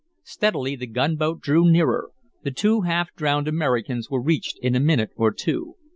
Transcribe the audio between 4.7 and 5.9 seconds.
a minute or two.